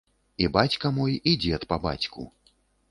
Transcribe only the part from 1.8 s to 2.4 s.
бацьку.